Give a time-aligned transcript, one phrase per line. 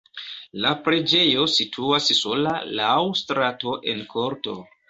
[0.63, 4.61] La preĝejo situas sola laŭ strato en korto.